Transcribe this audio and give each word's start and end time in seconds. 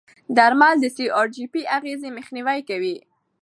درمل 0.37 0.75
د 0.81 0.85
سی 0.95 1.05
ار 1.19 1.27
جي 1.35 1.45
پي 1.53 1.61
اغېزې 1.77 2.09
مخنیوي 2.17 2.59
کوي. 2.69 2.95